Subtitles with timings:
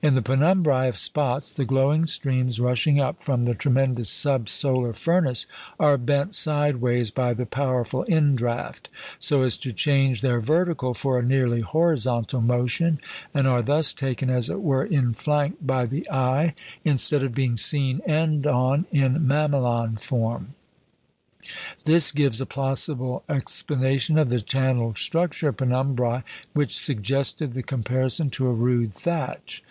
[0.00, 4.92] In the penumbræ of spots, the glowing streams rushing up from the tremendous sub solar
[4.92, 5.48] furnace
[5.80, 8.86] are bent sideways by the powerful indraught,
[9.18, 13.00] so as to change their vertical for a nearly horizontal motion,
[13.34, 16.54] and are thus taken, as it were, in flank by the eye,
[16.84, 20.54] instead of being seen end on in mamelon form.
[21.86, 26.22] This gives a plausible explanation of the channelled structure of penumbræ
[26.52, 29.64] which suggested the comparison to a rude thatch.